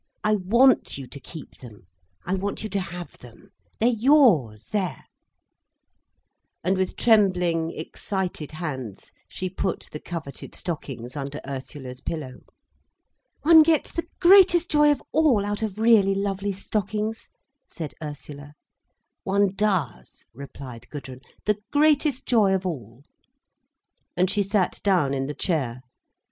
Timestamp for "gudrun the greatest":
20.89-22.25